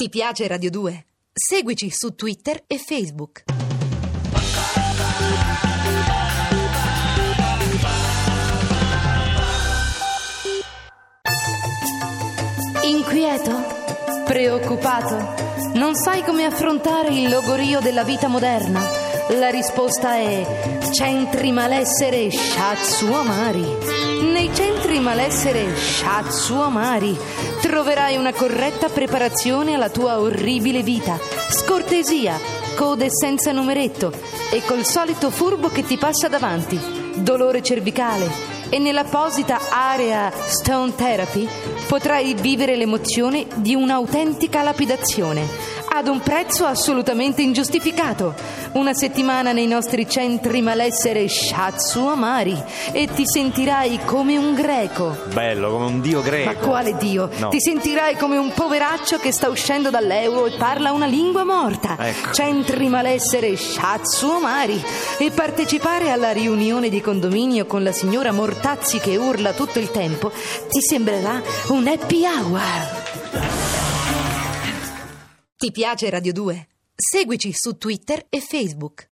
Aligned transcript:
Ti 0.00 0.08
piace 0.10 0.46
Radio 0.46 0.70
2? 0.70 1.06
Seguici 1.32 1.90
su 1.90 2.14
Twitter 2.14 2.62
e 2.68 2.78
Facebook. 2.78 3.42
Inquieto? 12.84 13.50
Preoccupato? 14.24 15.16
Non 15.74 15.96
sai 15.96 16.22
come 16.22 16.44
affrontare 16.44 17.08
il 17.08 17.28
logorio 17.28 17.80
della 17.80 18.04
vita 18.04 18.28
moderna? 18.28 19.07
La 19.32 19.50
risposta 19.50 20.14
è 20.14 20.78
centri 20.90 21.52
malessere 21.52 22.30
Shatsu 22.30 23.12
Amari. 23.12 23.66
Nei 24.22 24.50
centri 24.54 25.00
malessere 25.00 25.76
Shatsu 25.76 26.54
Amari 26.54 27.14
troverai 27.60 28.16
una 28.16 28.32
corretta 28.32 28.88
preparazione 28.88 29.74
alla 29.74 29.90
tua 29.90 30.18
orribile 30.18 30.82
vita, 30.82 31.18
scortesia, 31.50 32.38
code 32.74 33.08
senza 33.10 33.52
numeretto 33.52 34.12
e 34.50 34.62
col 34.64 34.86
solito 34.86 35.28
furbo 35.30 35.68
che 35.68 35.84
ti 35.84 35.98
passa 35.98 36.28
davanti, 36.28 36.80
dolore 37.16 37.62
cervicale 37.62 38.47
e 38.68 38.78
nell'apposita 38.78 39.58
area 39.70 40.30
Stone 40.30 40.94
Therapy 40.94 41.48
potrai 41.86 42.34
vivere 42.34 42.76
l'emozione 42.76 43.46
di 43.56 43.74
un'autentica 43.74 44.62
lapidazione 44.62 45.76
ad 45.98 46.06
un 46.06 46.20
prezzo 46.20 46.64
assolutamente 46.64 47.42
ingiustificato. 47.42 48.34
Una 48.72 48.94
settimana 48.94 49.52
nei 49.52 49.66
nostri 49.66 50.08
centri 50.08 50.60
malessere 50.60 51.26
Shatsu 51.28 52.06
Amari 52.06 52.56
e 52.92 53.08
ti 53.12 53.24
sentirai 53.26 53.98
come 54.04 54.36
un 54.36 54.54
greco. 54.54 55.16
Bello, 55.32 55.70
come 55.70 55.86
un 55.86 56.00
dio 56.00 56.20
greco. 56.22 56.52
Ma 56.52 56.54
quale 56.54 56.96
dio? 56.98 57.28
No. 57.38 57.48
Ti 57.48 57.60
sentirai 57.60 58.16
come 58.16 58.36
un 58.36 58.52
poveraccio 58.52 59.18
che 59.18 59.32
sta 59.32 59.48
uscendo 59.48 59.90
dall'euro 59.90 60.46
e 60.46 60.52
parla 60.56 60.92
una 60.92 61.06
lingua 61.06 61.44
morta. 61.44 61.96
Ecco. 61.98 62.32
Centri 62.32 62.88
malessere 62.88 63.56
Shatsu 63.56 64.30
Amari 64.30 64.80
e 65.18 65.30
partecipare 65.30 66.10
alla 66.10 66.30
riunione 66.30 66.90
di 66.90 67.00
condominio 67.00 67.66
con 67.66 67.82
la 67.82 67.92
signora 67.92 68.30
Mortazzi 68.60 68.98
che 68.98 69.16
urla 69.16 69.52
tutto 69.52 69.78
il 69.78 69.92
tempo 69.92 70.32
ti 70.68 70.80
sembrerà 70.80 71.40
un 71.68 71.86
happy 71.86 72.24
hour. 72.24 72.60
Ti 75.56 75.70
piace 75.70 76.10
Radio 76.10 76.32
2? 76.32 76.68
Seguici 76.92 77.52
su 77.52 77.78
Twitter 77.78 78.26
e 78.28 78.40
Facebook. 78.40 79.06